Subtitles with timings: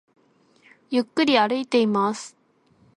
[0.89, 2.35] ゆっくり歩いています